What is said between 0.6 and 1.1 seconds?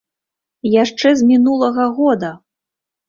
Яшчэ